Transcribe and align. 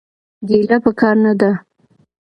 ګيله 0.47 0.77
پکار 0.83 1.15
نه 1.23 1.33
ده. 1.39 1.51